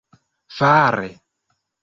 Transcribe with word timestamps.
fare 0.59 1.05